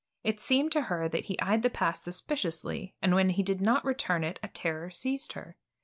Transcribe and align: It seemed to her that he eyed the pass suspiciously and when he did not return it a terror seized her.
It 0.23 0.39
seemed 0.39 0.71
to 0.71 0.81
her 0.89 1.07
that 1.07 1.25
he 1.25 1.39
eyed 1.39 1.61
the 1.61 1.69
pass 1.69 2.01
suspiciously 2.01 2.95
and 3.03 3.13
when 3.13 3.29
he 3.29 3.43
did 3.43 3.61
not 3.61 3.85
return 3.85 4.23
it 4.23 4.39
a 4.41 4.47
terror 4.47 4.89
seized 4.89 5.33
her. 5.33 5.57